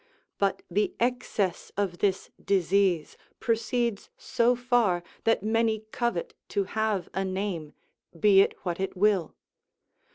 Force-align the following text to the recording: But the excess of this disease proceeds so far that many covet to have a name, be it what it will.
But 0.39 0.63
the 0.67 0.95
excess 0.99 1.71
of 1.77 1.99
this 1.99 2.31
disease 2.43 3.17
proceeds 3.39 4.09
so 4.17 4.55
far 4.55 5.03
that 5.25 5.43
many 5.43 5.81
covet 5.91 6.33
to 6.49 6.63
have 6.63 7.07
a 7.13 7.23
name, 7.23 7.73
be 8.19 8.41
it 8.41 8.55
what 8.65 8.79
it 8.79 8.97
will. 8.97 9.35